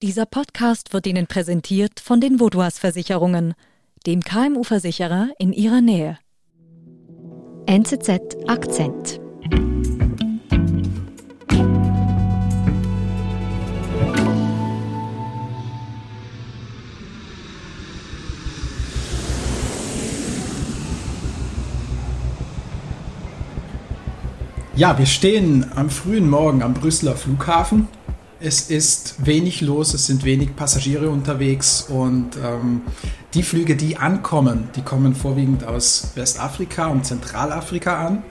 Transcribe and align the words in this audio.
Dieser 0.00 0.26
Podcast 0.26 0.92
wird 0.92 1.08
Ihnen 1.08 1.26
präsentiert 1.26 1.98
von 1.98 2.20
den 2.20 2.38
Vodouas 2.38 2.78
Versicherungen, 2.78 3.54
dem 4.06 4.22
KMU-Versicherer 4.22 5.30
in 5.40 5.52
Ihrer 5.52 5.80
Nähe. 5.80 6.20
NZZ 7.66 8.36
Akzent. 8.46 9.20
Ja, 24.76 24.96
wir 24.96 25.06
stehen 25.06 25.66
am 25.74 25.90
frühen 25.90 26.30
Morgen 26.30 26.62
am 26.62 26.74
Brüsseler 26.74 27.16
Flughafen. 27.16 27.88
Es 28.40 28.70
ist 28.70 29.26
wenig 29.26 29.62
los, 29.62 29.94
es 29.94 30.06
sind 30.06 30.22
wenig 30.22 30.54
Passagiere 30.54 31.10
unterwegs 31.10 31.82
und 31.88 32.36
ähm, 32.36 32.82
die 33.34 33.42
Flüge, 33.42 33.74
die 33.74 33.96
ankommen, 33.96 34.68
die 34.76 34.82
kommen 34.82 35.16
vorwiegend 35.16 35.64
aus 35.64 36.12
Westafrika 36.14 36.86
und 36.86 37.04
Zentralafrika 37.04 38.06
an. 38.06 38.22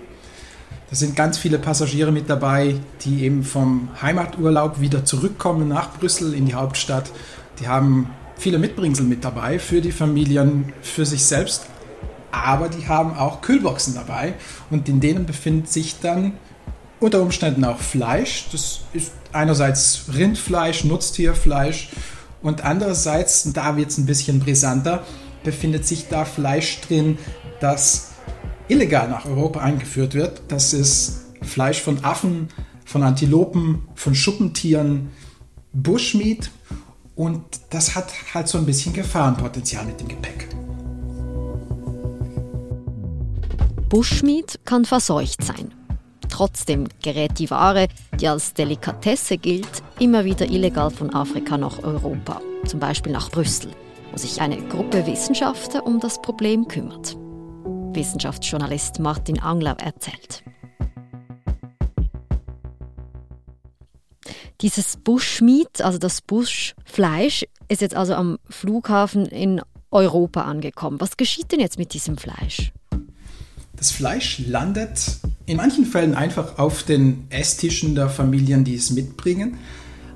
Da 0.90 0.96
sind 0.96 1.18
ganz 1.18 1.38
viele 1.38 1.60
Passagiere 1.60 2.14
mit 2.14 2.30
dabei, 2.30 2.78
die 3.04 3.24
eben 3.24 3.44
vom 3.44 3.90
Heimaturlaub 4.02 4.80
wieder 4.80 5.04
zurückkommen 5.04 5.68
nach 5.68 5.92
Brüssel 5.92 6.34
in 6.34 6.46
die 6.46 6.54
Hauptstadt. 6.54 7.12
Die 7.60 7.68
haben 7.68 8.10
viele 8.38 8.60
Mitbringsel 8.60 9.06
mit 9.06 9.26
dabei 9.26 9.60
für 9.60 9.82
die 9.82 9.92
Familien, 9.92 10.72
für 10.82 11.06
sich 11.06 11.26
selbst, 11.26 11.66
aber 12.32 12.70
die 12.70 12.88
haben 12.88 13.14
auch 13.14 13.42
Kühlboxen 13.42 13.96
dabei 13.96 14.36
und 14.70 14.88
in 14.88 15.02
denen 15.02 15.26
befindet 15.26 15.70
sich 15.70 16.00
dann 16.00 16.32
unter 17.00 17.22
Umständen 17.22 17.64
auch 17.64 17.80
Fleisch. 17.80 18.48
Das 18.52 18.82
ist 18.94 19.12
einerseits 19.34 20.06
Rindfleisch, 20.14 20.84
Nutztierfleisch 20.84 21.90
und 22.42 22.64
andererseits, 22.64 23.52
da 23.54 23.78
wird 23.78 23.90
es 23.90 23.98
ein 23.98 24.06
bisschen 24.06 24.40
brisanter, 24.40 25.04
befindet 25.44 25.86
sich 25.86 26.08
da 26.08 26.26
Fleisch 26.26 26.82
drin, 26.82 27.18
das 27.60 28.12
illegal 28.68 29.10
nach 29.10 29.26
Europa 29.26 29.60
eingeführt 29.60 30.14
wird. 30.14 30.42
Das 30.48 30.74
ist 30.74 31.26
Fleisch 31.42 31.82
von 31.82 32.04
Affen, 32.04 32.50
von 32.86 33.04
Antilopen, 33.04 33.88
von 33.96 34.16
Schuppentieren, 34.16 35.10
Bushmeat 35.74 36.50
und 37.16 37.44
das 37.70 37.96
hat 37.96 38.12
halt 38.34 38.48
so 38.48 38.58
ein 38.58 38.66
bisschen 38.66 38.94
Gefahrenpotenzial 38.94 39.86
mit 39.86 40.00
dem 40.00 40.08
Gepäck. 40.08 40.48
Bushmeat 43.90 44.60
kann 44.66 44.86
verseucht 44.86 45.44
sein. 45.44 45.74
Trotzdem 46.30 46.88
gerät 47.02 47.40
die 47.40 47.50
Ware, 47.50 47.88
die 48.20 48.28
als 48.28 48.54
Delikatesse 48.54 49.38
gilt, 49.38 49.84
immer 50.00 50.26
wieder 50.26 50.46
illegal 50.50 50.92
von 50.92 51.14
Afrika 51.14 51.58
nach 51.58 51.84
Europa, 51.84 52.42
zum 52.66 52.80
Beispiel 52.80 53.12
nach 53.12 53.32
Brüssel, 53.32 53.72
wo 54.12 54.18
sich 54.18 54.42
eine 54.42 54.58
Gruppe 54.68 55.06
Wissenschaftler 55.08 55.86
um 55.86 56.00
das 56.00 56.22
Problem 56.22 56.68
kümmert. 56.68 57.16
Wissenschaftsjournalist 57.94 59.00
Martin 59.00 59.40
Angler 59.40 59.78
erzählt. 59.80 60.44
Dieses 64.62 64.98
Bushmeat, 64.98 65.82
also 65.82 66.00
das 66.00 66.22
Buschfleisch, 66.22 67.46
ist 67.68 67.82
jetzt 67.82 67.96
also 67.96 68.16
am 68.16 68.40
Flughafen 68.50 69.28
in 69.28 69.62
Europa 69.92 70.42
angekommen. 70.42 71.00
Was 71.00 71.18
geschieht 71.18 71.52
denn 71.52 71.60
jetzt 71.60 71.78
mit 71.78 71.94
diesem 71.94 72.18
Fleisch? 72.18 72.72
Das 73.76 73.92
Fleisch 73.92 74.40
landet 74.40 75.20
in 75.48 75.58
manchen 75.58 75.86
Fällen 75.86 76.14
einfach 76.14 76.60
auf 76.60 76.84
den 76.84 77.26
Esstischen 77.30 77.96
der 77.96 78.10
Familien, 78.10 78.64
die 78.64 78.76
es 78.76 78.92
mitbringen. 78.92 79.58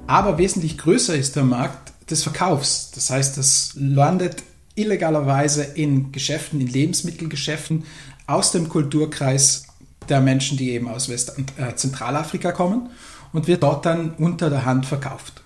Aber 0.05 0.37
wesentlich 0.37 0.77
größer 0.77 1.15
ist 1.15 1.35
der 1.37 1.43
Markt 1.45 1.93
des 2.11 2.23
Verkaufs. 2.23 2.91
Das 2.91 3.09
heißt, 3.09 3.37
das 3.37 3.71
landet 3.75 4.43
illegalerweise 4.75 5.63
in 5.63 6.11
Geschäften, 6.11 6.59
in 6.59 6.67
Lebensmittelgeschäften 6.67 7.85
aus 8.27 8.51
dem 8.51 8.67
Kulturkreis 8.67 9.67
der 10.09 10.19
Menschen, 10.19 10.57
die 10.57 10.71
eben 10.71 10.89
aus 10.89 11.07
West- 11.07 11.33
äh, 11.57 11.75
Zentralafrika 11.75 12.51
kommen 12.51 12.89
und 13.31 13.47
wird 13.47 13.63
dort 13.63 13.85
dann 13.85 14.13
unter 14.15 14.49
der 14.49 14.65
Hand 14.65 14.85
verkauft. 14.85 15.41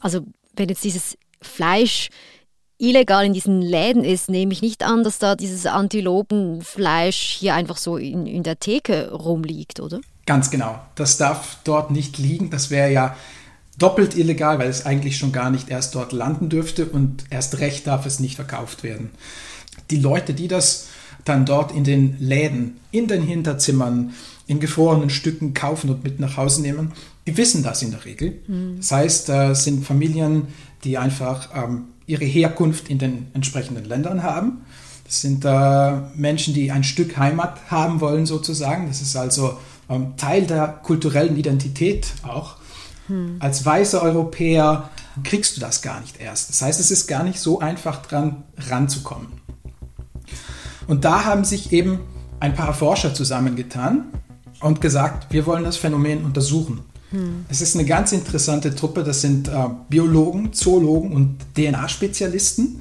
Also 0.00 0.24
wenn 0.56 0.70
jetzt 0.70 0.84
dieses 0.84 1.18
Fleisch 1.42 2.08
illegal 2.78 3.26
in 3.26 3.32
diesen 3.32 3.60
Läden 3.60 4.04
ist, 4.04 4.28
nehme 4.28 4.52
ich 4.52 4.62
nicht 4.62 4.84
an, 4.84 5.04
dass 5.04 5.18
da 5.18 5.34
dieses 5.34 5.66
Antilopenfleisch 5.66 7.36
hier 7.38 7.54
einfach 7.54 7.76
so 7.76 7.96
in, 7.96 8.26
in 8.26 8.42
der 8.42 8.60
Theke 8.60 9.10
rumliegt, 9.12 9.80
oder? 9.80 10.00
Ganz 10.26 10.50
genau. 10.50 10.80
Das 10.94 11.16
darf 11.16 11.58
dort 11.64 11.90
nicht 11.90 12.18
liegen. 12.18 12.50
Das 12.50 12.70
wäre 12.70 12.92
ja 12.92 13.16
doppelt 13.78 14.16
illegal, 14.16 14.58
weil 14.58 14.68
es 14.68 14.86
eigentlich 14.86 15.16
schon 15.16 15.32
gar 15.32 15.50
nicht 15.50 15.70
erst 15.70 15.94
dort 15.94 16.12
landen 16.12 16.48
dürfte 16.48 16.86
und 16.86 17.24
erst 17.30 17.58
recht 17.60 17.86
darf 17.86 18.06
es 18.06 18.20
nicht 18.20 18.36
verkauft 18.36 18.82
werden. 18.82 19.10
Die 19.90 19.98
Leute, 19.98 20.34
die 20.34 20.48
das 20.48 20.88
dann 21.24 21.46
dort 21.46 21.72
in 21.72 21.84
den 21.84 22.16
Läden, 22.18 22.78
in 22.90 23.06
den 23.06 23.22
Hinterzimmern, 23.22 24.14
in 24.46 24.60
gefrorenen 24.60 25.10
Stücken 25.10 25.54
kaufen 25.54 25.90
und 25.90 26.04
mit 26.04 26.20
nach 26.20 26.36
Hause 26.36 26.62
nehmen, 26.62 26.92
die 27.26 27.36
wissen 27.36 27.62
das 27.62 27.82
in 27.82 27.90
der 27.90 28.04
Regel. 28.04 28.40
Mhm. 28.46 28.76
Das 28.78 28.92
heißt, 28.92 29.28
es 29.28 29.64
sind 29.64 29.84
Familien, 29.84 30.48
die 30.84 30.96
einfach 30.96 31.50
ähm, 31.54 31.84
ihre 32.08 32.24
Herkunft 32.24 32.88
in 32.88 32.98
den 32.98 33.28
entsprechenden 33.34 33.84
Ländern 33.84 34.24
haben. 34.24 34.62
Das 35.04 35.20
sind 35.20 35.44
äh, 35.44 35.92
Menschen, 36.14 36.54
die 36.54 36.72
ein 36.72 36.82
Stück 36.82 37.16
Heimat 37.16 37.70
haben 37.70 38.00
wollen, 38.00 38.26
sozusagen. 38.26 38.88
Das 38.88 39.00
ist 39.00 39.14
also 39.14 39.58
ähm, 39.88 40.16
Teil 40.16 40.46
der 40.46 40.68
kulturellen 40.68 41.36
Identität 41.36 42.08
auch. 42.22 42.56
Hm. 43.06 43.36
Als 43.38 43.64
weißer 43.64 44.02
Europäer 44.02 44.90
kriegst 45.22 45.56
du 45.56 45.60
das 45.60 45.82
gar 45.82 46.00
nicht 46.00 46.20
erst. 46.20 46.48
Das 46.50 46.62
heißt, 46.62 46.80
es 46.80 46.90
ist 46.90 47.06
gar 47.06 47.22
nicht 47.22 47.40
so 47.40 47.60
einfach 47.60 48.02
dran 48.02 48.44
ranzukommen. 48.56 49.28
Und 50.86 51.04
da 51.04 51.24
haben 51.24 51.44
sich 51.44 51.72
eben 51.72 52.00
ein 52.40 52.54
paar 52.54 52.72
Forscher 52.72 53.12
zusammengetan 53.14 54.06
und 54.60 54.80
gesagt, 54.80 55.32
wir 55.32 55.46
wollen 55.46 55.64
das 55.64 55.76
Phänomen 55.76 56.24
untersuchen. 56.24 56.80
Hm. 57.10 57.46
Es 57.48 57.60
ist 57.60 57.74
eine 57.74 57.84
ganz 57.84 58.12
interessante 58.12 58.74
Truppe. 58.74 59.04
Das 59.04 59.20
sind 59.20 59.48
äh, 59.48 59.52
Biologen, 59.88 60.52
Zoologen 60.52 61.12
und 61.12 61.36
DNA-Spezialisten. 61.56 62.80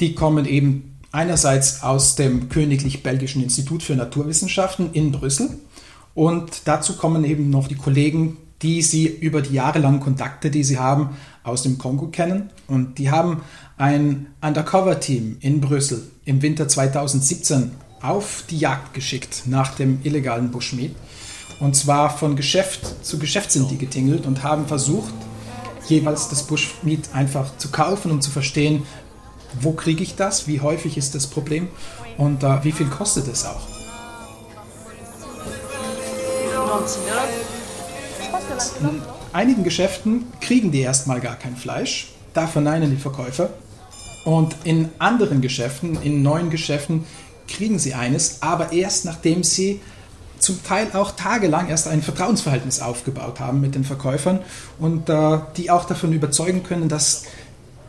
Die 0.00 0.14
kommen 0.14 0.46
eben 0.46 0.96
einerseits 1.12 1.82
aus 1.82 2.16
dem 2.16 2.48
Königlich 2.48 3.02
Belgischen 3.02 3.42
Institut 3.42 3.82
für 3.82 3.94
Naturwissenschaften 3.94 4.92
in 4.92 5.12
Brüssel. 5.12 5.50
Und 6.14 6.62
dazu 6.64 6.96
kommen 6.96 7.24
eben 7.24 7.50
noch 7.50 7.68
die 7.68 7.76
Kollegen, 7.76 8.38
die 8.62 8.82
sie 8.82 9.06
über 9.06 9.40
die 9.40 9.54
jahrelangen 9.54 10.00
Kontakte, 10.00 10.50
die 10.50 10.64
sie 10.64 10.78
haben, 10.78 11.10
aus 11.44 11.62
dem 11.62 11.78
Kongo 11.78 12.08
kennen. 12.08 12.50
Und 12.66 12.98
die 12.98 13.10
haben 13.10 13.42
ein 13.76 14.26
Undercover-Team 14.40 15.38
in 15.40 15.60
Brüssel 15.60 16.02
im 16.24 16.42
Winter 16.42 16.68
2017 16.68 17.70
auf 18.00 18.44
die 18.50 18.58
Jagd 18.58 18.94
geschickt 18.94 19.44
nach 19.46 19.74
dem 19.74 20.00
illegalen 20.02 20.50
Bushmeat. 20.50 20.92
Und 21.60 21.74
zwar 21.74 22.16
von 22.16 22.36
Geschäft 22.36 23.04
zu 23.04 23.18
Geschäft 23.18 23.50
sind 23.50 23.70
die 23.70 23.78
getingelt 23.78 24.26
und 24.26 24.42
haben 24.42 24.66
versucht, 24.66 25.14
jeweils 25.88 26.28
das 26.28 26.44
Bushmeat 26.44 27.10
einfach 27.12 27.56
zu 27.58 27.70
kaufen 27.70 28.10
und 28.10 28.22
zu 28.22 28.30
verstehen, 28.30 28.84
wo 29.60 29.72
kriege 29.72 30.02
ich 30.02 30.14
das, 30.14 30.46
wie 30.46 30.60
häufig 30.60 30.96
ist 30.96 31.14
das 31.14 31.26
Problem 31.26 31.68
und 32.16 32.42
äh, 32.42 32.62
wie 32.64 32.72
viel 32.72 32.86
kostet 32.86 33.26
es 33.28 33.44
auch. 33.44 33.66
In 38.80 39.02
einigen 39.32 39.64
Geschäften 39.64 40.26
kriegen 40.40 40.70
die 40.70 40.80
erstmal 40.80 41.20
gar 41.20 41.36
kein 41.36 41.56
Fleisch, 41.56 42.12
da 42.34 42.46
verneinen 42.46 42.90
die 42.90 42.96
Verkäufer. 42.96 43.50
Und 44.24 44.54
in 44.64 44.90
anderen 44.98 45.40
Geschäften, 45.40 46.00
in 46.02 46.22
neuen 46.22 46.50
Geschäften, 46.50 47.04
kriegen 47.46 47.78
sie 47.78 47.94
eines, 47.94 48.42
aber 48.42 48.72
erst 48.72 49.04
nachdem 49.06 49.42
sie 49.42 49.80
zum 50.38 50.62
Teil 50.62 50.88
auch 50.94 51.12
tagelang 51.12 51.68
erst 51.68 51.88
ein 51.88 52.02
Vertrauensverhältnis 52.02 52.80
aufgebaut 52.80 53.40
haben 53.40 53.60
mit 53.60 53.74
den 53.74 53.84
Verkäufern 53.84 54.40
und 54.78 55.08
äh, 55.08 55.38
die 55.56 55.70
auch 55.70 55.84
davon 55.84 56.12
überzeugen 56.12 56.62
können, 56.62 56.88
dass 56.88 57.24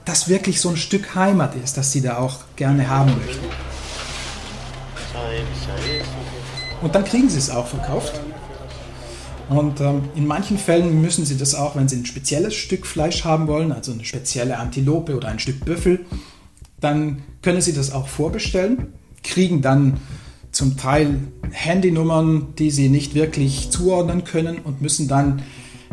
das 0.06 0.28
wirklich 0.28 0.60
so 0.60 0.70
ein 0.70 0.78
Stück 0.78 1.16
Heimat 1.16 1.56
ist, 1.56 1.78
das 1.78 1.92
sie 1.92 2.02
da 2.02 2.18
auch 2.18 2.40
gerne 2.56 2.90
haben 2.90 3.16
möchten. 3.24 3.46
Und 6.82 6.96
dann 6.96 7.04
kriegen 7.04 7.30
sie 7.30 7.38
es 7.38 7.50
auch 7.50 7.68
verkauft. 7.68 8.20
Und 9.50 9.82
ähm, 9.82 10.10
in 10.16 10.28
manchen 10.28 10.58
Fällen 10.58 11.02
müssen 11.02 11.26
sie 11.26 11.38
das 11.38 11.56
auch, 11.56 11.76
wenn 11.76 11.88
sie 11.88 11.98
ein 11.98 12.06
spezielles 12.06 12.54
Stück 12.54 12.86
Fleisch 12.86 13.26
haben 13.26 13.48
wollen, 13.48 13.72
also 13.72 13.92
eine 13.92 14.06
spezielle 14.06 14.58
Antilope 14.58 15.16
oder 15.16 15.28
ein 15.28 15.40
Stück 15.40 15.66
Büffel, 15.66 16.06
dann 16.80 17.24
können 17.42 17.62
sie 17.62 17.74
das 17.74 17.92
auch 17.92 18.08
vorbestellen, 18.08 18.94
kriegen 19.24 19.62
dann 19.62 20.00
zum 20.60 20.76
Teil 20.76 21.22
Handynummern, 21.52 22.54
die 22.58 22.70
sie 22.70 22.90
nicht 22.90 23.16
wirklich 23.16 23.72
zuordnen 23.72 24.26
können 24.26 24.58
und 24.58 24.82
müssen 24.82 25.08
dann 25.08 25.42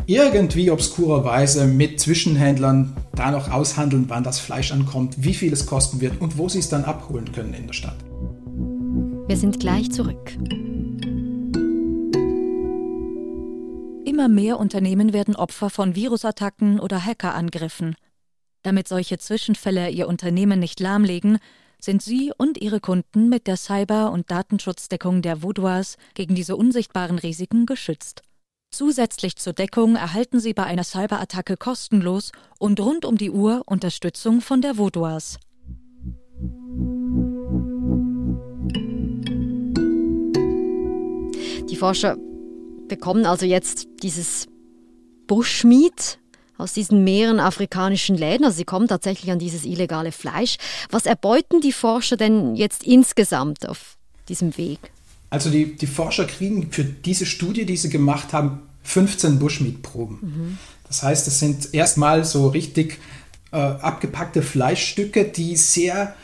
irgendwie 0.07 0.71
obskurerweise 0.71 1.67
mit 1.67 2.01
Zwischenhändlern 2.01 2.97
da 3.15 3.31
noch 3.31 3.49
aushandeln, 3.49 4.09
wann 4.09 4.25
das 4.25 4.39
Fleisch 4.39 4.73
ankommt, 4.73 5.15
wie 5.19 5.33
viel 5.33 5.53
es 5.53 5.67
kosten 5.67 6.01
wird 6.01 6.19
und 6.19 6.37
wo 6.37 6.49
sie 6.49 6.59
es 6.59 6.67
dann 6.67 6.83
abholen 6.83 7.31
können 7.31 7.53
in 7.53 7.65
der 7.65 7.73
Stadt. 7.73 7.95
Wir 9.27 9.37
sind 9.37 9.57
gleich 9.61 9.89
zurück. 9.89 10.37
Immer 14.03 14.27
mehr 14.27 14.59
Unternehmen 14.59 15.13
werden 15.13 15.37
Opfer 15.37 15.69
von 15.69 15.95
Virusattacken 15.95 16.81
oder 16.81 17.05
Hackerangriffen. 17.05 17.95
Damit 18.63 18.89
solche 18.89 19.17
Zwischenfälle 19.17 19.89
ihr 19.91 20.09
Unternehmen 20.09 20.59
nicht 20.59 20.81
lahmlegen, 20.81 21.39
sind 21.79 22.01
Sie 22.01 22.31
und 22.37 22.61
Ihre 22.61 22.79
Kunden 22.79 23.29
mit 23.29 23.47
der 23.47 23.57
Cyber- 23.57 24.11
und 24.11 24.29
Datenschutzdeckung 24.31 25.21
der 25.21 25.41
Vaudois 25.41 25.95
gegen 26.13 26.35
diese 26.35 26.55
unsichtbaren 26.55 27.19
Risiken 27.19 27.65
geschützt. 27.65 28.21
Zusätzlich 28.71 29.37
zur 29.37 29.53
Deckung 29.53 29.95
erhalten 29.95 30.39
Sie 30.39 30.53
bei 30.53 30.63
einer 30.63 30.83
Cyberattacke 30.83 31.57
kostenlos 31.57 32.31
und 32.59 32.79
rund 32.79 33.05
um 33.05 33.17
die 33.17 33.31
Uhr 33.31 33.63
Unterstützung 33.65 34.41
von 34.41 34.61
der 34.61 34.77
Vaudois. 34.77 35.37
Die 41.69 41.75
Forscher 41.75 42.17
bekommen 42.87 43.25
also 43.25 43.45
jetzt 43.45 43.87
dieses 44.03 44.47
Bushmeat 45.27 46.19
aus 46.57 46.73
diesen 46.73 47.03
mehreren 47.03 47.39
afrikanischen 47.39 48.17
Läden. 48.17 48.45
Also 48.45 48.57
sie 48.57 48.65
kommen 48.65 48.87
tatsächlich 48.87 49.31
an 49.31 49.39
dieses 49.39 49.65
illegale 49.65 50.11
Fleisch. 50.11 50.57
Was 50.89 51.05
erbeuten 51.05 51.61
die 51.61 51.71
Forscher 51.71 52.17
denn 52.17 52.55
jetzt 52.55 52.83
insgesamt 52.83 53.67
auf 53.67 53.97
diesem 54.29 54.57
Weg? 54.57 54.79
Also 55.29 55.49
die, 55.49 55.75
die 55.75 55.87
Forscher 55.87 56.25
kriegen 56.25 56.71
für 56.71 56.83
diese 56.83 57.25
Studie, 57.25 57.65
die 57.65 57.77
sie 57.77 57.89
gemacht 57.89 58.33
haben, 58.33 58.61
15 58.83 59.39
Bushmeat-Proben. 59.39 60.19
Mhm. 60.21 60.57
Das 60.87 61.03
heißt, 61.03 61.27
es 61.27 61.39
sind 61.39 61.73
erstmal 61.73 62.23
so 62.23 62.47
richtig 62.47 62.99
äh, 63.51 63.57
abgepackte 63.57 64.41
Fleischstücke, 64.41 65.25
die 65.25 65.57
sehr, 65.57 66.15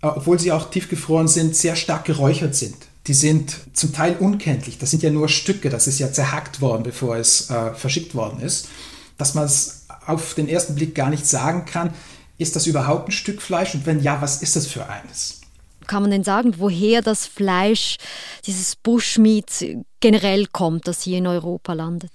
äh, 0.00 0.06
obwohl 0.06 0.38
sie 0.38 0.52
auch 0.52 0.70
tiefgefroren 0.70 1.26
sind, 1.26 1.56
sehr 1.56 1.74
stark 1.74 2.04
geräuchert 2.04 2.54
sind. 2.54 2.76
Die 3.08 3.14
sind 3.14 3.56
zum 3.72 3.92
Teil 3.92 4.16
unkenntlich. 4.16 4.78
Das 4.78 4.92
sind 4.92 5.02
ja 5.02 5.10
nur 5.10 5.28
Stücke. 5.28 5.70
Das 5.70 5.88
ist 5.88 5.98
ja 5.98 6.12
zerhackt 6.12 6.60
worden, 6.60 6.84
bevor 6.84 7.16
es 7.16 7.50
äh, 7.50 7.74
verschickt 7.74 8.14
worden 8.14 8.40
ist. 8.40 8.68
Dass 9.18 9.34
man 9.34 9.44
es 9.44 9.81
auf 10.06 10.34
den 10.34 10.48
ersten 10.48 10.74
Blick 10.74 10.94
gar 10.94 11.10
nicht 11.10 11.26
sagen 11.26 11.64
kann, 11.64 11.92
ist 12.38 12.56
das 12.56 12.66
überhaupt 12.66 13.08
ein 13.08 13.12
Stück 13.12 13.40
Fleisch? 13.40 13.74
Und 13.74 13.86
wenn 13.86 14.00
ja, 14.02 14.20
was 14.20 14.42
ist 14.42 14.56
das 14.56 14.66
für 14.66 14.88
eines? 14.88 15.40
Kann 15.86 16.02
man 16.02 16.10
denn 16.10 16.24
sagen, 16.24 16.54
woher 16.58 17.02
das 17.02 17.26
Fleisch, 17.26 17.96
dieses 18.46 18.76
Bushmeat 18.76 19.64
generell 20.00 20.46
kommt, 20.46 20.86
das 20.88 21.02
hier 21.02 21.18
in 21.18 21.26
Europa 21.26 21.72
landet? 21.72 22.10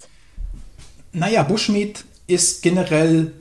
Naja, 1.12 1.42
Bushmeat 1.42 2.04
ist 2.26 2.62
generell 2.62 3.32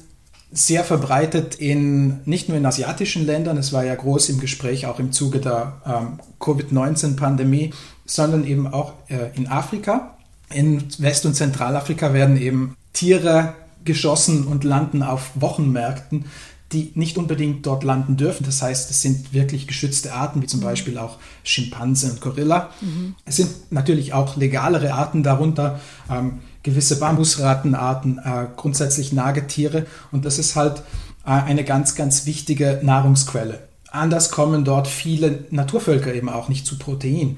sehr 0.51 0.83
verbreitet 0.83 1.55
in 1.55 2.21
nicht 2.25 2.47
nur 2.47 2.57
in 2.57 2.65
asiatischen 2.65 3.25
Ländern, 3.25 3.57
es 3.57 3.73
war 3.73 3.83
ja 3.83 3.95
groß 3.95 4.29
im 4.29 4.39
Gespräch 4.39 4.85
auch 4.85 4.99
im 4.99 5.11
Zuge 5.11 5.39
der 5.39 5.81
ähm, 5.85 6.19
Covid-19-Pandemie, 6.39 7.73
sondern 8.05 8.45
eben 8.45 8.67
auch 8.67 8.93
äh, 9.09 9.35
in 9.35 9.47
Afrika. 9.47 10.17
In 10.49 10.85
West- 10.99 11.25
und 11.25 11.33
Zentralafrika 11.33 12.13
werden 12.13 12.37
eben 12.37 12.77
Tiere 12.93 13.53
geschossen 13.87 14.45
und 14.45 14.63
landen 14.63 15.01
auf 15.01 15.31
Wochenmärkten, 15.33 16.25
die 16.71 16.91
nicht 16.95 17.17
unbedingt 17.17 17.65
dort 17.65 17.83
landen 17.83 18.17
dürfen. 18.17 18.43
Das 18.43 18.61
heißt, 18.61 18.91
es 18.91 19.01
sind 19.01 19.33
wirklich 19.33 19.67
geschützte 19.67 20.13
Arten, 20.13 20.41
wie 20.41 20.47
zum 20.47 20.59
mhm. 20.59 20.65
Beispiel 20.65 20.97
auch 20.99 21.17
Schimpanse 21.43 22.11
und 22.11 22.21
Gorilla. 22.21 22.69
Mhm. 22.81 23.15
Es 23.25 23.37
sind 23.37 23.71
natürlich 23.71 24.13
auch 24.13 24.35
legalere 24.35 24.93
Arten 24.93 25.23
darunter, 25.23 25.79
ähm, 26.11 26.39
gewisse 26.61 26.99
Bambusratenarten, 26.99 28.19
äh, 28.19 28.47
grundsätzlich 28.55 29.13
Nagetiere. 29.13 29.85
Und 30.11 30.25
das 30.25 30.37
ist 30.37 30.55
halt 30.55 30.83
äh, 31.25 31.29
eine 31.29 31.63
ganz, 31.63 31.95
ganz 31.95 32.25
wichtige 32.25 32.81
Nahrungsquelle. 32.83 33.67
Anders 33.89 34.29
kommen 34.29 34.65
dort 34.65 34.87
viele 34.87 35.45
Naturvölker 35.49 36.13
eben 36.13 36.27
auch 36.29 36.49
nicht 36.49 36.65
zu 36.65 36.77
Protein. 36.77 37.37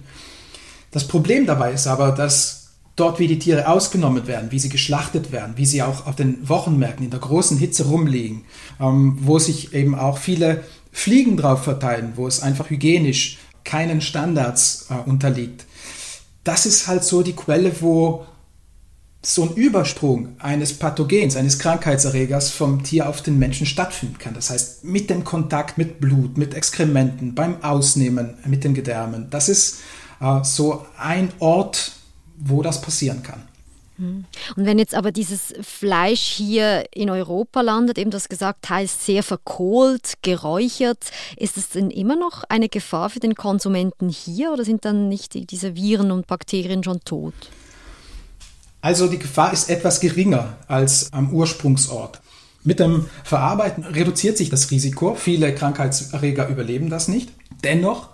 Das 0.89 1.07
Problem 1.07 1.45
dabei 1.45 1.73
ist 1.73 1.85
aber, 1.85 2.11
dass 2.11 2.58
dort, 2.99 3.19
wie 3.19 3.27
die 3.27 3.39
Tiere 3.39 3.67
ausgenommen 3.67 4.27
werden, 4.27 4.51
wie 4.51 4.59
sie 4.59 4.69
geschlachtet 4.69 5.31
werden, 5.31 5.53
wie 5.55 5.65
sie 5.65 5.81
auch 5.81 6.05
auf 6.07 6.15
den 6.15 6.47
Wochenmärkten 6.47 7.05
in 7.05 7.11
der 7.11 7.19
großen 7.19 7.57
Hitze 7.57 7.85
rumliegen, 7.87 8.43
ähm, 8.79 9.17
wo 9.21 9.39
sich 9.39 9.73
eben 9.73 9.95
auch 9.95 10.17
viele 10.17 10.63
Fliegen 10.91 11.37
drauf 11.37 11.63
verteilen, 11.63 12.13
wo 12.15 12.27
es 12.27 12.41
einfach 12.41 12.69
hygienisch 12.69 13.37
keinen 13.63 14.01
Standards 14.01 14.87
äh, 14.89 15.09
unterliegt. 15.09 15.65
Das 16.43 16.65
ist 16.65 16.87
halt 16.87 17.03
so 17.03 17.21
die 17.21 17.35
Quelle, 17.35 17.81
wo 17.81 18.25
so 19.21 19.43
ein 19.43 19.53
Übersprung 19.55 20.35
eines 20.39 20.73
Pathogens, 20.73 21.35
eines 21.35 21.59
Krankheitserregers 21.59 22.51
vom 22.51 22.83
Tier 22.83 23.09
auf 23.09 23.21
den 23.21 23.37
Menschen 23.37 23.65
stattfinden 23.65 24.17
kann. 24.17 24.33
Das 24.33 24.49
heißt, 24.49 24.85
mit 24.85 25.09
dem 25.09 25.25
Kontakt 25.25 25.77
mit 25.77 25.99
Blut, 25.99 26.37
mit 26.37 26.53
Exkrementen, 26.53 27.35
beim 27.35 27.61
Ausnehmen 27.61 28.35
mit 28.45 28.63
den 28.63 28.73
Gedärmen. 28.73 29.27
Das 29.29 29.49
ist 29.49 29.79
äh, 30.21 30.43
so 30.43 30.85
ein 30.97 31.33
Ort, 31.39 31.98
wo 32.39 32.61
das 32.61 32.81
passieren 32.81 33.23
kann. 33.23 33.43
Hm. 33.97 34.25
Und 34.55 34.65
wenn 34.65 34.79
jetzt 34.79 34.95
aber 34.95 35.11
dieses 35.11 35.53
Fleisch 35.61 36.21
hier 36.21 36.85
in 36.93 37.09
Europa 37.09 37.61
landet, 37.61 37.97
eben 37.97 38.11
das 38.11 38.29
gesagt, 38.29 38.63
teils 38.63 39.05
sehr 39.05 39.23
verkohlt, 39.23 40.13
geräuchert, 40.21 41.11
ist 41.35 41.57
es 41.57 41.69
denn 41.69 41.91
immer 41.91 42.15
noch 42.15 42.43
eine 42.47 42.69
Gefahr 42.69 43.09
für 43.09 43.19
den 43.19 43.35
Konsumenten 43.35 44.09
hier 44.09 44.53
oder 44.53 44.63
sind 44.63 44.85
dann 44.85 45.09
nicht 45.09 45.51
diese 45.51 45.75
Viren 45.75 46.11
und 46.11 46.27
Bakterien 46.27 46.83
schon 46.83 47.01
tot? 47.01 47.33
Also 48.81 49.07
die 49.07 49.19
Gefahr 49.19 49.51
ist 49.51 49.69
etwas 49.69 49.99
geringer 49.99 50.57
als 50.67 51.11
am 51.11 51.33
Ursprungsort. 51.33 52.21
Mit 52.63 52.79
dem 52.79 53.09
Verarbeiten 53.23 53.83
reduziert 53.83 54.37
sich 54.37 54.49
das 54.49 54.71
Risiko. 54.71 55.15
Viele 55.15 55.53
Krankheitserreger 55.53 56.47
überleben 56.47 56.89
das 56.89 57.09
nicht. 57.09 57.29
Dennoch 57.63 58.09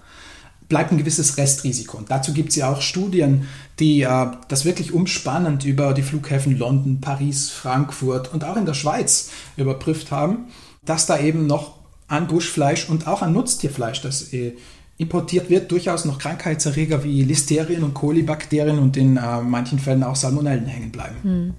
bleibt 0.68 0.92
ein 0.92 0.98
gewisses 0.98 1.38
Restrisiko. 1.38 1.98
Und 1.98 2.12
dazu 2.12 2.34
gibt 2.34 2.50
es 2.50 2.56
ja 2.56 2.72
auch 2.72 2.82
Studien, 2.82 3.48
die 3.80 4.02
äh, 4.02 4.28
das 4.48 4.66
wirklich 4.66 4.94
umspannend 4.94 5.66
über 5.66 5.94
die 5.94 6.02
Flughäfen 6.02 6.58
London, 6.58 7.02
Paris, 7.02 7.50
Frankfurt 7.50 8.34
und 8.34 8.44
auch 8.44 8.58
in 8.58 8.66
der 8.66 8.74
Schweiz 8.74 9.30
überprüft 9.58 10.12
haben, 10.12 10.48
dass 10.84 11.06
da 11.06 11.20
eben 11.20 11.48
noch 11.48 11.76
an 12.08 12.28
Buschfleisch 12.28 12.90
und 12.90 13.08
auch 13.08 13.22
an 13.22 13.34
Nutztierfleisch, 13.34 14.02
das 14.02 14.34
äh, 14.34 14.56
importiert 14.98 15.50
wird, 15.50 15.72
durchaus 15.72 16.06
noch 16.06 16.20
Krankheitserreger 16.20 17.04
wie 17.04 17.24
Listerien 17.24 17.84
und 17.84 17.94
Kolibakterien 17.94 18.80
und 18.80 18.96
in 18.96 19.18
äh, 19.18 19.42
manchen 19.42 19.80
Fällen 19.80 20.04
auch 20.04 20.16
Salmonellen 20.16 20.68
hängen 20.68 20.92
bleiben. 20.92 21.16
Hm. 21.24 21.54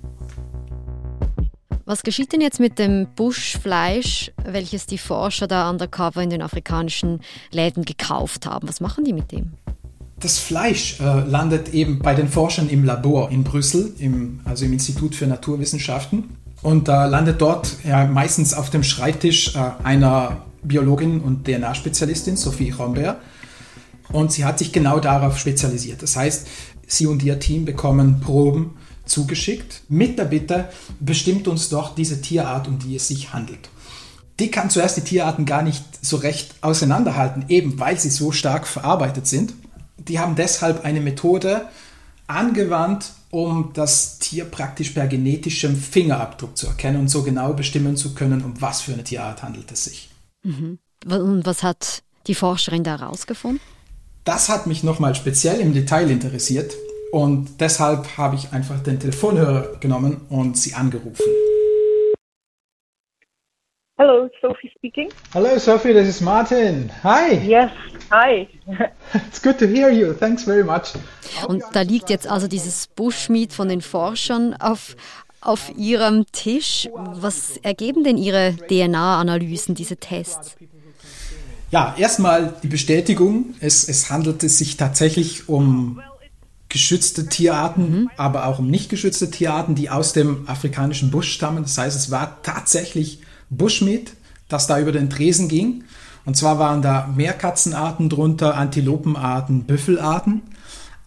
Was 1.88 2.02
geschieht 2.02 2.32
denn 2.32 2.40
jetzt 2.40 2.58
mit 2.58 2.80
dem 2.80 3.06
Buschfleisch, 3.14 4.32
welches 4.44 4.86
die 4.86 4.98
Forscher 4.98 5.46
da 5.46 5.70
undercover 5.70 6.20
in 6.20 6.30
den 6.30 6.42
afrikanischen 6.42 7.20
Läden 7.52 7.84
gekauft 7.84 8.44
haben? 8.44 8.68
Was 8.68 8.80
machen 8.80 9.04
die 9.04 9.12
mit 9.12 9.30
dem? 9.30 9.52
Das 10.18 10.40
Fleisch 10.40 10.98
äh, 10.98 11.20
landet 11.20 11.74
eben 11.74 12.00
bei 12.00 12.14
den 12.14 12.26
Forschern 12.26 12.68
im 12.68 12.84
Labor 12.84 13.30
in 13.30 13.44
Brüssel, 13.44 13.94
im, 14.00 14.40
also 14.44 14.64
im 14.64 14.72
Institut 14.72 15.14
für 15.14 15.28
Naturwissenschaften. 15.28 16.24
Und 16.60 16.88
äh, 16.88 17.06
landet 17.06 17.40
dort 17.40 17.76
ja, 17.84 18.04
meistens 18.04 18.52
auf 18.52 18.70
dem 18.70 18.82
Schreibtisch 18.82 19.54
äh, 19.54 19.60
einer 19.84 20.38
Biologin 20.64 21.20
und 21.20 21.46
DNA-Spezialistin, 21.46 22.36
Sophie 22.36 22.70
Rombert. 22.70 23.19
Und 24.10 24.32
sie 24.32 24.44
hat 24.44 24.58
sich 24.58 24.72
genau 24.72 24.98
darauf 24.98 25.38
spezialisiert. 25.38 26.02
Das 26.02 26.16
heißt, 26.16 26.48
sie 26.88 27.06
und 27.06 27.22
ihr 27.22 27.38
Team 27.38 27.64
bekommen 27.64 28.19
Proben 28.19 28.74
zugeschickt 29.06 29.82
mit 29.89 30.19
der 30.19 30.27
Bitte, 30.27 30.69
bestimmt 31.01 31.48
uns 31.48 31.69
doch 31.69 31.94
diese 31.94 32.20
Tierart, 32.20 32.69
um 32.69 32.79
die 32.79 32.96
es 32.96 33.08
sich 33.08 33.32
handelt. 33.32 33.70
Die 34.39 34.51
kann 34.51 34.69
zuerst 34.69 34.98
die 34.98 35.03
Tierarten 35.03 35.46
gar 35.46 35.63
nicht 35.63 35.82
so 36.03 36.17
recht 36.17 36.55
auseinanderhalten, 36.60 37.46
eben 37.48 37.79
weil 37.79 37.98
sie 37.98 38.10
so 38.10 38.32
stark 38.32 38.67
verarbeitet 38.67 39.27
sind. 39.27 39.55
Die 39.96 40.19
haben 40.19 40.36
deshalb 40.36 40.84
eine 40.84 41.01
Methode 41.01 41.69
angewandt, 42.27 43.13
um 43.31 43.70
das 43.72 44.19
Tier 44.19 44.44
praktisch 44.44 44.91
per 44.91 45.06
genetischem 45.06 45.77
Fingerabdruck 45.77 46.56
zu 46.56 46.67
erkennen 46.67 47.01
und 47.01 47.08
so 47.08 47.22
genau 47.22 47.53
bestimmen 47.55 47.96
zu 47.96 48.15
können, 48.15 48.44
um 48.44 48.60
was 48.60 48.82
für 48.82 48.93
eine 48.93 49.05
Tierart 49.05 49.43
handelt 49.43 49.70
es 49.72 49.84
sich. 49.84 50.10
Mhm. 50.43 50.79
Und 51.06 51.46
was 51.46 51.63
hat 51.63 52.03
die 52.27 52.34
Forscherin 52.34 52.84
da 52.84 52.98
herausgefunden? 52.98 53.60
Das 54.25 54.48
hat 54.48 54.67
mich 54.67 54.82
nochmal 54.82 55.15
speziell 55.15 55.60
im 55.60 55.72
Detail 55.72 56.10
interessiert. 56.10 56.75
Und 57.13 57.60
deshalb 57.60 58.17
habe 58.17 58.36
ich 58.36 58.53
einfach 58.53 58.81
den 58.82 58.98
Telefonhörer 58.98 59.77
genommen 59.81 60.20
und 60.29 60.56
sie 60.56 60.75
angerufen. 60.75 61.25
Hello, 63.98 64.29
Sophie 64.43 64.70
speaking. 64.77 65.08
Hello, 65.32 65.58
Sophie, 65.58 65.94
this 65.94 66.06
is 66.06 66.20
Martin. 66.20 66.91
Hi. 67.03 67.32
Yes, 67.32 67.70
hi. 68.10 68.46
It's 69.15 69.41
good 69.41 69.58
to 69.58 69.67
hear 69.67 69.91
you. 69.91 70.13
Thanks 70.13 70.44
very 70.44 70.63
much. 70.63 70.93
Und 71.48 71.63
da 71.72 71.81
liegt 71.81 72.10
jetzt 72.10 72.27
also 72.27 72.46
dieses 72.46 72.89
Bushmeat 72.89 73.55
von 73.55 73.69
den 73.69 73.81
Forschern 73.81 74.55
auf, 74.55 74.96
auf 75.41 75.72
ihrem 75.79 76.27
Tisch. 76.31 76.91
Was 76.94 77.56
ergeben 77.63 78.05
denn 78.05 78.19
ihre 78.19 78.55
DNA-Analysen, 78.69 79.75
diese 79.75 79.96
Tests? 79.96 80.56
Ja, 81.70 81.94
erstmal 81.98 82.53
die 82.63 82.69
Bestätigung. 82.69 83.55
Es, 83.60 83.89
es 83.89 84.10
handelte 84.10 84.51
sich 84.51 84.77
tatsächlich 84.77 85.48
um 85.48 86.03
geschützte 86.69 87.29
Tierarten, 87.29 88.01
mhm. 88.01 88.11
aber 88.17 88.46
auch 88.46 88.58
um 88.58 88.69
nicht 88.69 88.89
geschützte 88.89 89.31
Tierarten, 89.31 89.75
die 89.75 89.91
aus 89.91 90.13
dem 90.13 90.49
afrikanischen 90.49 91.11
Busch 91.11 91.32
stammen. 91.32 91.63
Das 91.63 91.79
heißt, 91.79 91.96
es 91.96 92.11
war 92.11 92.43
tatsächlich 92.43 93.20
Bushmeat, 93.51 94.13
das 94.49 94.67
da 94.67 94.79
über 94.81 94.93
den 94.93 95.11
Tresen 95.11 95.49
ging. 95.49 95.85
Und 96.25 96.37
zwar 96.37 96.58
waren 96.58 96.82
da 96.82 97.08
Meerkatzenarten 97.15 98.08
drunter, 98.08 98.56
Antilopenarten, 98.56 99.65
Büffelarten. 99.65 100.43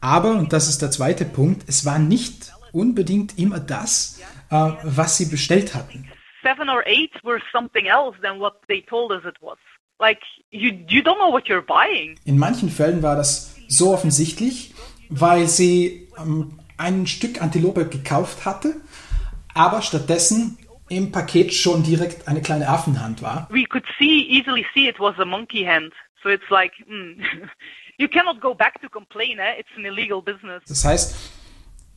Aber, 0.02 0.32
und 0.32 0.54
das 0.54 0.70
ist 0.70 0.82
der 0.82 0.92
zweite 0.92 1.26
Punkt, 1.26 1.64
es 1.68 1.86
war 1.86 2.00
nicht 2.00 2.54
unbedingt 2.72 3.38
immer 3.38 3.60
das, 3.60 4.22
äh, 4.50 4.72
was 4.84 5.18
sie 5.18 5.26
bestellt 5.26 5.76
hatten. 5.76 6.08
Seven 6.42 6.70
or 6.70 6.82
eight 6.86 7.12
were 7.24 7.42
something 7.52 7.86
else 7.86 8.18
than 8.22 8.40
what 8.40 8.54
they 8.70 8.82
told 8.82 9.12
us 9.12 9.24
it 9.26 9.36
was. 9.42 9.58
Like 10.00 10.20
you, 10.52 10.72
you 10.88 11.02
don't 11.02 11.18
know 11.18 11.32
what 11.32 11.48
you're 11.48 11.62
buying. 11.62 12.18
In 12.24 12.38
manchen 12.38 12.70
Fällen 12.70 13.04
war 13.04 13.18
das 13.18 13.56
so 13.68 13.94
offensichtlich, 13.94 14.74
weil 15.10 15.48
sie 15.48 16.08
ähm, 16.18 16.60
ein 16.78 17.08
Stück 17.08 17.42
Antilope 17.42 17.88
gekauft 17.88 18.46
hatte, 18.46 18.76
aber 19.54 19.82
stattdessen 19.82 20.58
im 20.90 21.12
Paket 21.12 21.54
schon 21.54 21.84
direkt 21.84 22.28
eine 22.28 22.42
kleine 22.42 22.68
Affenhand 22.68 23.22
war. 23.22 23.48
We 23.52 23.66
could 23.66 23.86
see 24.00 24.22
easily 24.30 24.66
see 24.74 24.88
it 24.88 25.00
was 25.00 25.18
a 25.20 25.26
monkey 25.26 25.64
hand. 25.64 25.94
So 26.24 26.30
it's 26.30 26.50
like 26.50 26.74
mm, 26.88 27.22
you 27.98 28.08
cannot 28.08 28.42
go 28.42 28.54
back 28.54 28.82
to 28.82 28.90
complain. 28.90 29.40
Eh? 29.40 29.60
It's 29.60 29.70
an 29.78 29.86
illegal 29.86 30.22
business. 30.22 30.64
Das 30.68 30.84
heißt, 30.84 31.16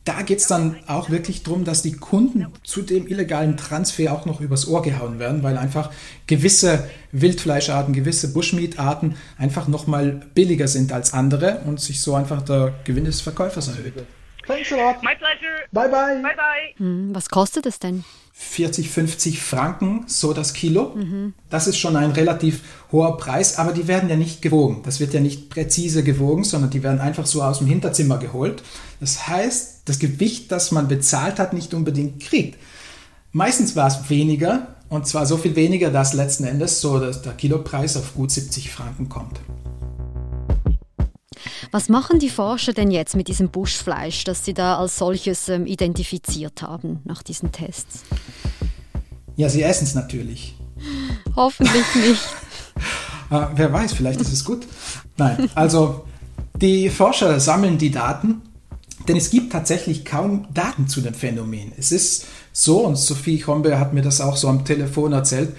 da 0.05 0.21
geht 0.21 0.39
es 0.39 0.47
dann 0.47 0.77
auch 0.87 1.09
wirklich 1.09 1.43
darum, 1.43 1.63
dass 1.63 1.81
die 1.81 1.93
Kunden 1.93 2.47
zu 2.63 2.81
dem 2.81 3.07
illegalen 3.07 3.55
Transfer 3.55 4.11
auch 4.11 4.25
noch 4.25 4.41
übers 4.41 4.67
Ohr 4.67 4.81
gehauen 4.81 5.17
werden, 5.17 5.43
weil 5.43 5.57
einfach 5.57 5.91
gewisse 6.27 6.89
Wildfleischarten, 7.11 7.93
gewisse 7.93 8.33
Bushmeat-Arten 8.33 9.15
einfach 9.37 9.67
nochmal 9.67 10.21
billiger 10.33 10.67
sind 10.67 10.91
als 10.91 11.13
andere 11.13 11.61
und 11.65 11.79
sich 11.79 12.01
so 12.01 12.15
einfach 12.15 12.41
der 12.41 12.73
Gewinn 12.83 13.05
des 13.05 13.21
Verkäufers 13.21 13.69
erhöht. 13.69 13.93
Thanks 14.45 14.73
a 14.73 14.75
lot. 14.75 15.01
My 15.03 15.15
pleasure. 15.15 15.63
Bye 15.71 15.89
bye. 15.89 16.21
Bye 16.21 16.35
bye. 16.35 16.75
Hm, 16.77 17.15
was 17.15 17.29
kostet 17.29 17.65
es 17.65 17.79
denn? 17.79 18.03
40, 18.33 18.89
50 18.89 19.41
Franken 19.41 20.03
so 20.07 20.33
das 20.33 20.53
Kilo. 20.53 20.95
Mhm. 20.95 21.33
Das 21.49 21.67
ist 21.67 21.77
schon 21.77 21.95
ein 21.95 22.11
relativ 22.11 22.61
hoher 22.91 23.17
Preis, 23.17 23.57
aber 23.57 23.71
die 23.71 23.87
werden 23.87 24.09
ja 24.09 24.17
nicht 24.17 24.41
gewogen. 24.41 24.81
Das 24.83 24.99
wird 24.99 25.13
ja 25.13 25.21
nicht 25.21 25.49
präzise 25.49 26.03
gewogen, 26.03 26.43
sondern 26.43 26.71
die 26.71 26.83
werden 26.83 26.99
einfach 26.99 27.25
so 27.25 27.41
aus 27.41 27.59
dem 27.59 27.67
Hinterzimmer 27.67 28.17
geholt. 28.17 28.63
Das 28.99 29.27
heißt, 29.27 29.72
das 29.85 29.99
Gewicht, 29.99 30.51
das 30.51 30.71
man 30.71 30.87
bezahlt 30.87 31.39
hat, 31.39 31.53
nicht 31.53 31.73
unbedingt 31.73 32.21
kriegt. 32.21 32.59
Meistens 33.31 33.75
war 33.75 33.87
es 33.87 34.09
weniger, 34.09 34.75
und 34.89 35.07
zwar 35.07 35.25
so 35.25 35.37
viel 35.37 35.55
weniger, 35.55 35.89
dass 35.89 36.13
letzten 36.13 36.43
Endes 36.43 36.79
so 36.79 36.99
dass 36.99 37.21
der 37.21 37.33
Kilopreis 37.33 37.97
auf 37.97 38.13
gut 38.13 38.31
70 38.31 38.69
Franken 38.69 39.09
kommt. 39.09 39.39
Was 41.71 41.89
machen 41.89 42.19
die 42.19 42.29
Forscher 42.29 42.73
denn 42.73 42.91
jetzt 42.91 43.15
mit 43.15 43.27
diesem 43.27 43.49
Buschfleisch, 43.49 44.23
das 44.23 44.45
sie 44.45 44.53
da 44.53 44.77
als 44.77 44.97
solches 44.97 45.49
ähm, 45.49 45.65
identifiziert 45.65 46.61
haben 46.61 46.99
nach 47.03 47.23
diesen 47.23 47.51
Tests? 47.51 48.03
Ja, 49.35 49.49
sie 49.49 49.63
essen 49.63 49.85
es 49.85 49.95
natürlich. 49.95 50.55
Hoffentlich 51.35 51.95
nicht. 51.95 52.21
äh, 53.31 53.47
wer 53.55 53.73
weiß, 53.73 53.93
vielleicht 53.93 54.21
ist 54.21 54.31
es 54.31 54.45
gut. 54.45 54.67
Nein, 55.17 55.49
also 55.55 56.05
die 56.55 56.89
Forscher 56.89 57.39
sammeln 57.39 57.79
die 57.79 57.89
Daten, 57.89 58.41
denn 59.07 59.17
es 59.17 59.29
gibt 59.29 59.51
tatsächlich 59.51 60.05
kaum 60.05 60.47
Daten 60.53 60.87
zu 60.87 61.01
dem 61.01 61.13
Phänomen. 61.13 61.71
Es 61.77 61.91
ist 61.91 62.25
so, 62.51 62.85
und 62.85 62.97
Sophie 62.97 63.43
Hombe 63.45 63.79
hat 63.79 63.93
mir 63.93 64.01
das 64.01 64.21
auch 64.21 64.37
so 64.37 64.47
am 64.47 64.65
Telefon 64.65 65.13
erzählt, 65.13 65.55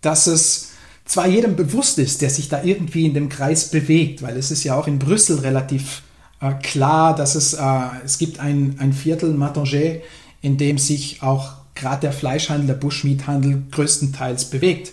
dass 0.00 0.26
es 0.26 0.70
zwar 1.04 1.26
jedem 1.26 1.56
bewusst 1.56 1.98
ist, 1.98 2.22
der 2.22 2.30
sich 2.30 2.48
da 2.48 2.62
irgendwie 2.62 3.06
in 3.06 3.14
dem 3.14 3.28
Kreis 3.28 3.70
bewegt, 3.70 4.22
weil 4.22 4.36
es 4.36 4.50
ist 4.50 4.64
ja 4.64 4.74
auch 4.78 4.86
in 4.86 4.98
Brüssel 4.98 5.40
relativ 5.40 6.02
äh, 6.40 6.52
klar, 6.54 7.14
dass 7.14 7.34
es, 7.34 7.54
äh, 7.54 7.80
es 8.04 8.18
gibt 8.18 8.40
ein, 8.40 8.76
ein 8.78 8.92
Viertel 8.92 9.34
Matanger, 9.34 9.96
in 10.40 10.56
dem 10.56 10.78
sich 10.78 11.22
auch 11.22 11.54
gerade 11.74 12.02
der 12.02 12.12
Fleischhandel, 12.12 12.68
der 12.68 12.74
Bushmeathandel 12.74 13.64
größtenteils 13.70 14.46
bewegt. 14.46 14.92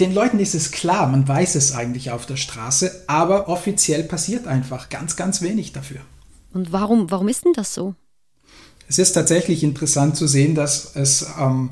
Den 0.00 0.14
Leuten 0.14 0.38
ist 0.38 0.54
es 0.54 0.72
klar, 0.72 1.06
man 1.06 1.26
weiß 1.26 1.54
es 1.54 1.74
eigentlich 1.74 2.10
auf 2.10 2.26
der 2.26 2.36
Straße, 2.36 3.04
aber 3.06 3.48
offiziell 3.48 4.04
passiert 4.04 4.46
einfach 4.46 4.88
ganz, 4.88 5.16
ganz 5.16 5.40
wenig 5.40 5.72
dafür. 5.72 6.00
Und 6.56 6.72
warum, 6.72 7.10
warum 7.10 7.28
ist 7.28 7.44
denn 7.44 7.52
das 7.52 7.74
so? 7.74 7.94
Es 8.88 8.98
ist 8.98 9.12
tatsächlich 9.12 9.62
interessant 9.62 10.16
zu 10.16 10.26
sehen, 10.26 10.54
dass 10.54 10.96
es 10.96 11.26
ähm, 11.38 11.70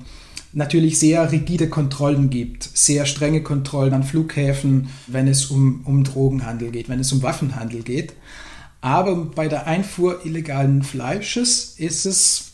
natürlich 0.52 0.98
sehr 0.98 1.32
rigide 1.32 1.70
Kontrollen 1.70 2.28
gibt, 2.28 2.68
sehr 2.74 3.06
strenge 3.06 3.42
Kontrollen 3.42 3.94
an 3.94 4.02
Flughäfen, 4.02 4.90
wenn 5.06 5.26
es 5.26 5.46
um, 5.46 5.80
um 5.86 6.04
Drogenhandel 6.04 6.70
geht, 6.70 6.90
wenn 6.90 7.00
es 7.00 7.12
um 7.12 7.22
Waffenhandel 7.22 7.82
geht. 7.82 8.12
Aber 8.82 9.16
bei 9.16 9.48
der 9.48 9.66
Einfuhr 9.66 10.26
illegalen 10.26 10.82
Fleisches 10.82 11.76
ist 11.78 12.04
es, 12.04 12.52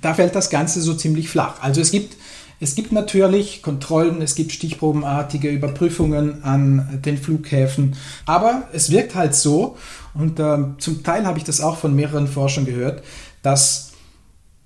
da 0.00 0.14
fällt 0.14 0.34
das 0.34 0.48
Ganze 0.48 0.80
so 0.80 0.94
ziemlich 0.94 1.28
flach. 1.28 1.60
Also 1.60 1.82
es 1.82 1.90
gibt, 1.90 2.16
es 2.60 2.74
gibt 2.74 2.92
natürlich 2.92 3.62
Kontrollen, 3.62 4.20
es 4.20 4.34
gibt 4.34 4.52
stichprobenartige 4.52 5.48
Überprüfungen 5.48 6.42
an 6.42 7.00
den 7.04 7.18
Flughäfen, 7.18 7.96
aber 8.26 8.64
es 8.72 8.90
wirkt 8.90 9.14
halt 9.14 9.34
so, 9.34 9.76
und 10.14 10.40
äh, 10.40 10.58
zum 10.78 11.02
Teil 11.04 11.26
habe 11.26 11.38
ich 11.38 11.44
das 11.44 11.60
auch 11.60 11.76
von 11.76 11.94
mehreren 11.94 12.26
Forschern 12.26 12.64
gehört, 12.64 13.04
dass 13.42 13.92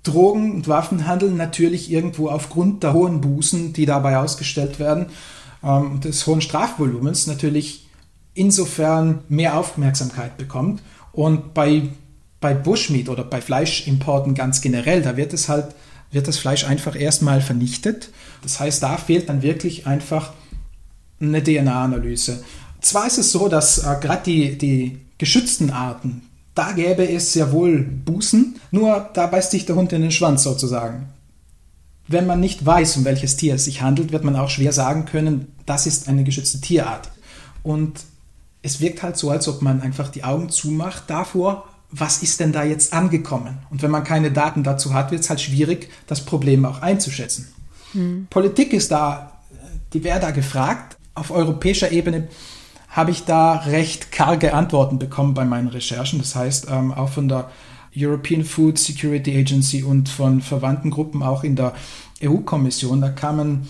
Drogen- 0.03 0.53
und 0.53 0.69
Waffenhandel 0.69 1.31
natürlich 1.31 1.91
irgendwo 1.91 2.29
aufgrund 2.29 2.83
der 2.83 2.93
hohen 2.93 3.21
Bußen, 3.21 3.73
die 3.73 3.87
dabei 3.87 4.19
ausgestellt 4.19 4.79
werden, 4.79 5.07
ähm, 5.63 6.01
des 6.01 6.27
hohen 6.27 6.41
Strafvolumens 6.41 7.27
natürlich 7.27 7.87
insofern 8.35 9.21
mehr 9.29 9.57
Aufmerksamkeit 9.59 10.37
bekommt. 10.39 10.83
Und 11.13 11.55
bei, 11.55 11.91
bei 12.41 12.55
Bushmeat 12.55 13.09
oder 13.09 13.25
bei 13.25 13.41
Fleischimporten 13.41 14.35
ganz 14.35 14.61
generell, 14.61 15.03
da 15.03 15.17
wird 15.17 15.33
es 15.33 15.49
halt, 15.49 15.75
wird 16.13 16.29
das 16.29 16.39
Fleisch 16.39 16.65
einfach 16.65 16.95
erstmal 16.95 17.41
vernichtet. 17.41 18.11
Das 18.43 18.61
heißt, 18.61 18.83
da 18.83 18.97
fehlt 18.97 19.29
dann 19.29 19.43
wirklich 19.43 19.87
einfach 19.87 20.33
eine 21.21 21.43
DNA-Analyse. 21.43 22.45
Zwar 22.81 23.07
ist 23.07 23.19
es 23.19 23.33
so, 23.33 23.49
dass 23.49 23.79
äh, 23.79 23.97
gerade 24.01 24.23
die, 24.25 24.59
die 24.59 24.99
geschützten 25.19 25.71
Arten, 25.71 26.23
da 26.55 26.73
gäbe 26.73 27.09
es 27.09 27.33
sehr 27.33 27.53
wohl 27.53 27.81
Bußen, 27.81 28.57
nur 28.71 29.09
da 29.15 29.27
beißt 29.27 29.51
sich 29.51 29.65
der 29.65 29.77
Hund 29.77 29.93
in 29.93 30.03
den 30.03 30.11
Schwanz 30.11 30.43
sozusagen. 30.43 31.09
Wenn 32.09 32.27
man 32.27 32.41
nicht 32.41 32.67
weiß, 32.67 32.99
um 32.99 33.05
welches 33.05 33.37
Tier 33.37 33.55
es 33.55 33.65
sich 33.65 33.81
handelt, 33.81 34.13
wird 34.13 34.25
man 34.25 34.37
auch 34.37 34.51
schwer 34.51 34.73
sagen 34.73 35.07
können, 35.07 35.47
das 35.65 35.87
ist 35.87 36.09
eine 36.09 36.25
geschützte 36.25 36.61
Tierart. 36.61 37.11
Und 37.63 38.01
es 38.63 38.81
wirkt 38.81 39.03
halt 39.03 39.17
so, 39.17 39.31
als 39.31 39.49
ob 39.49 39.63
man 39.63 39.81
einfach 39.81 40.09
die 40.09 40.25
Augen 40.25 40.51
zumacht 40.51 41.05
davor, 41.07 41.69
was 41.93 42.23
ist 42.23 42.41
denn 42.41 42.53
da 42.53 42.65
jetzt 42.65 42.93
angekommen? 42.95 43.59
Und 43.71 43.83
wenn 43.83 43.91
man 43.91 44.03
keine 44.03 44.33
Daten 44.33 44.65
dazu 44.65 44.95
hat, 44.95 45.11
wird 45.11 45.21
es 45.21 45.31
halt 45.31 45.41
schwierig, 45.41 45.91
das 46.07 46.25
Problem 46.25 46.65
auch 46.65 46.81
einzuschätzen. 46.81 47.53
Hm. 47.93 48.27
Politik 48.31 48.73
ist 48.73 48.91
da, 48.91 49.33
die 49.93 50.03
wäre 50.03 50.19
da 50.19 50.31
gefragt. 50.31 50.97
Auf 51.15 51.31
europäischer 51.31 51.93
Ebene 51.93 52.29
habe 52.89 53.11
ich 53.11 53.25
da 53.25 53.57
recht 53.57 54.11
karge 54.11 54.55
Antworten 54.55 54.99
bekommen 54.99 55.35
bei 55.35 55.45
meinen 55.45 55.69
Recherchen. 55.69 56.19
Das 56.19 56.35
heißt, 56.35 56.69
ähm, 56.71 56.93
auch 56.93 57.11
von 57.11 57.29
der 57.29 57.51
European 57.95 58.43
Food 58.43 58.79
Security 58.79 59.39
Agency 59.39 59.83
und 59.83 60.09
von 60.09 60.41
verwandten 60.41 60.91
Gruppen 60.91 61.23
auch 61.23 61.45
in 61.45 61.57
der 61.57 61.75
EU-Kommission. 62.23 63.03
Da 63.03 63.11
kamen 63.11 63.69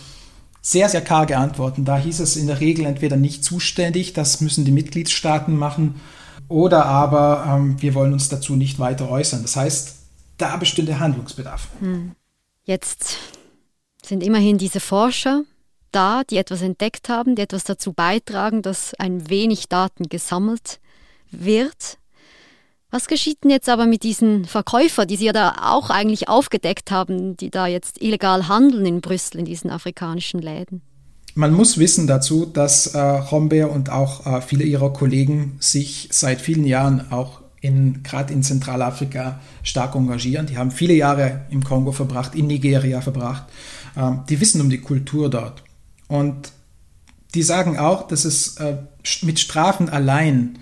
sehr, 0.60 0.88
sehr 0.88 1.00
karge 1.00 1.36
Antworten. 1.38 1.84
Da 1.84 1.98
hieß 1.98 2.20
es 2.20 2.36
in 2.36 2.46
der 2.46 2.60
Regel 2.60 2.86
entweder 2.86 3.16
nicht 3.16 3.42
zuständig, 3.42 4.12
das 4.12 4.40
müssen 4.40 4.64
die 4.64 4.70
Mitgliedstaaten 4.70 5.56
machen, 5.56 6.00
oder 6.48 6.86
aber 6.86 7.44
ähm, 7.48 7.80
wir 7.80 7.94
wollen 7.94 8.12
uns 8.12 8.28
dazu 8.28 8.56
nicht 8.56 8.78
weiter 8.78 9.08
äußern. 9.10 9.42
Das 9.42 9.56
heißt, 9.56 9.96
da 10.38 10.56
bestünde 10.56 10.98
Handlungsbedarf. 10.98 11.68
Hm. 11.80 12.12
Jetzt 12.64 13.16
sind 14.04 14.22
immerhin 14.22 14.58
diese 14.58 14.80
Forscher 14.80 15.42
da, 15.92 16.24
die 16.24 16.36
etwas 16.36 16.62
entdeckt 16.62 17.08
haben, 17.08 17.36
die 17.36 17.42
etwas 17.42 17.64
dazu 17.64 17.92
beitragen, 17.92 18.62
dass 18.62 18.94
ein 18.94 19.28
wenig 19.28 19.68
Daten 19.68 20.08
gesammelt 20.08 20.80
wird. 21.30 21.98
Was 22.90 23.08
geschieht 23.08 23.44
denn 23.44 23.50
jetzt 23.50 23.68
aber 23.68 23.86
mit 23.86 24.02
diesen 24.02 24.44
Verkäufern, 24.44 25.08
die 25.08 25.16
Sie 25.16 25.24
ja 25.24 25.32
da 25.32 25.54
auch 25.62 25.88
eigentlich 25.90 26.28
aufgedeckt 26.28 26.90
haben, 26.90 27.36
die 27.36 27.50
da 27.50 27.66
jetzt 27.66 28.02
illegal 28.02 28.48
handeln 28.48 28.84
in 28.84 29.00
Brüssel, 29.00 29.38
in 29.38 29.44
diesen 29.44 29.70
afrikanischen 29.70 30.40
Läden? 30.40 30.82
Man 31.34 31.52
muss 31.52 31.78
wissen 31.78 32.06
dazu, 32.06 32.44
dass 32.44 32.94
äh, 32.94 33.22
Hombeer 33.30 33.70
und 33.70 33.90
auch 33.90 34.26
äh, 34.26 34.42
viele 34.42 34.64
ihrer 34.64 34.92
Kollegen 34.92 35.56
sich 35.60 36.08
seit 36.12 36.42
vielen 36.42 36.66
Jahren 36.66 37.10
auch 37.10 37.40
in, 37.62 38.02
gerade 38.02 38.34
in 38.34 38.42
Zentralafrika 38.42 39.40
stark 39.62 39.94
engagieren. 39.94 40.46
Die 40.46 40.58
haben 40.58 40.70
viele 40.70 40.94
Jahre 40.94 41.46
im 41.48 41.64
Kongo 41.64 41.92
verbracht, 41.92 42.34
in 42.34 42.48
Nigeria 42.48 43.00
verbracht. 43.00 43.44
Ähm, 43.96 44.20
die 44.28 44.40
wissen 44.40 44.60
um 44.60 44.68
die 44.68 44.80
Kultur 44.80 45.30
dort. 45.30 45.62
Und 46.08 46.52
die 47.34 47.42
sagen 47.42 47.78
auch, 47.78 48.08
dass 48.08 48.26
es 48.26 48.56
äh, 48.58 48.76
mit 49.22 49.40
Strafen 49.40 49.88
allein, 49.88 50.58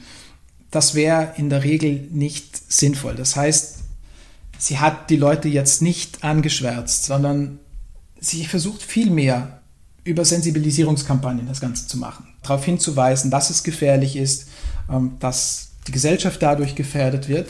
das 0.71 0.95
wäre 0.95 1.33
in 1.37 1.50
der 1.50 1.65
Regel 1.65 2.07
nicht 2.12 2.71
sinnvoll. 2.73 3.17
Das 3.17 3.35
heißt, 3.35 3.79
sie 4.59 4.79
hat 4.79 5.11
die 5.11 5.17
Leute 5.17 5.49
jetzt 5.49 5.83
nicht 5.83 6.23
angeschwärzt, 6.23 7.07
sondern 7.07 7.59
sie 8.21 8.45
versucht 8.45 8.83
vielmehr 8.83 9.60
über 10.04 10.25
Sensibilisierungskampagnen 10.25 11.47
das 11.47 11.61
Ganze 11.61 11.87
zu 11.87 11.99
machen, 11.99 12.26
darauf 12.42 12.64
hinzuweisen, 12.64 13.30
dass 13.30 13.50
es 13.50 13.62
gefährlich 13.62 14.16
ist, 14.16 14.49
ähm, 14.90 15.12
dass 15.21 15.71
die 15.87 15.92
Gesellschaft 15.92 16.42
dadurch 16.42 16.75
gefährdet 16.75 17.28
wird. 17.28 17.49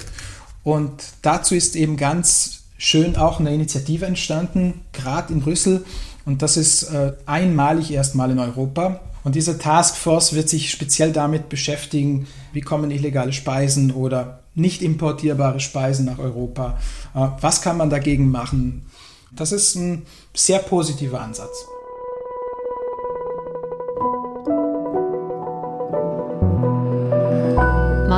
Und 0.63 0.93
dazu 1.23 1.55
ist 1.55 1.77
eben 1.77 1.97
ganz 1.97 2.61
schön 2.77 3.17
auch 3.17 3.41
eine 3.41 3.55
Initiative 3.55 4.07
entstanden, 4.07 4.81
gerade 4.93 5.33
in 5.33 5.41
Brüssel, 5.41 5.85
und 6.25 6.43
das 6.43 6.57
ist 6.57 6.85
äh, 6.85 7.15
einmalig 7.27 7.91
erstmal 7.91 8.31
in 8.31 8.39
Europa. 8.39 9.01
Und 9.25 9.35
diese 9.35 9.59
Taskforce 9.59 10.33
wird 10.33 10.49
sich 10.49 10.71
speziell 10.71 11.13
damit 11.13 11.49
beschäftigen, 11.49 12.27
wie 12.53 12.61
kommen 12.61 12.91
illegale 12.91 13.33
Speisen 13.33 13.91
oder 13.91 14.41
nicht 14.55 14.83
importierbare 14.83 15.61
Speisen 15.61 16.07
nach 16.07 16.19
Europa. 16.19 16.79
Äh, 17.15 17.29
was 17.41 17.63
kann 17.63 17.77
man 17.77 17.91
dagegen 17.91 18.31
machen? 18.31 18.87
Das 19.33 19.53
ist 19.53 19.75
ein 19.77 20.07
sehr 20.35 20.59
positiver 20.59 21.21
Ansatz. 21.21 21.67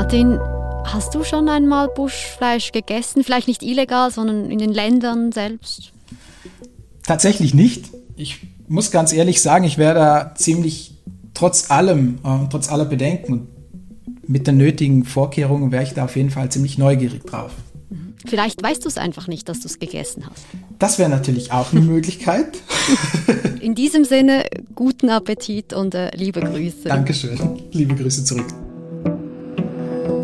Martin, 0.03 0.41
hast 0.85 1.15
du 1.15 1.23
schon 1.23 1.49
einmal 1.49 1.87
Buschfleisch 1.87 2.73
gegessen? 2.73 3.23
Vielleicht 3.23 3.47
nicht 3.47 3.63
illegal, 3.63 4.11
sondern 4.11 4.51
in 4.51 4.59
den 4.59 4.73
Ländern 4.73 5.31
selbst? 5.31 5.93
Tatsächlich 7.07 7.55
nicht. 7.55 7.91
Ich 8.17 8.41
muss 8.67 8.91
ganz 8.91 9.13
ehrlich 9.13 9.41
sagen, 9.41 9.63
ich 9.63 9.79
wäre 9.79 9.95
da 9.95 10.35
ziemlich 10.35 10.99
trotz 11.35 11.71
allem, 11.71 12.19
äh, 12.25 12.49
trotz 12.51 12.69
aller 12.69 12.85
Bedenken 12.85 13.33
und 13.33 13.47
mit 14.29 14.49
den 14.49 14.57
nötigen 14.57 15.05
Vorkehrungen 15.05 15.71
wäre 15.71 15.85
ich 15.85 15.95
da 15.95 16.07
auf 16.07 16.17
jeden 16.17 16.31
Fall 16.31 16.51
ziemlich 16.51 16.79
neugierig 16.79 17.25
drauf. 17.25 17.53
Vielleicht 18.27 18.61
weißt 18.61 18.85
du 18.85 18.89
es 18.89 18.99
einfach 18.99 19.29
nicht, 19.29 19.49
dass 19.49 19.61
du 19.61 19.69
es 19.69 19.79
gegessen 19.79 20.25
hast. 20.29 20.45
Das 20.81 20.99
wäre 20.99 21.11
natürlich 21.11 21.53
auch 21.53 21.71
eine 21.71 21.81
Möglichkeit. 21.81 22.59
In 23.61 23.77
diesem 23.77 24.05
Sinne, 24.05 24.47
guten 24.75 25.11
Appetit 25.11 25.73
und 25.73 25.95
äh, 25.95 26.11
liebe 26.17 26.41
Grüße. 26.41 26.89
Dankeschön. 26.89 27.39
Liebe 27.71 27.95
Grüße 27.95 28.25
zurück. 28.25 28.53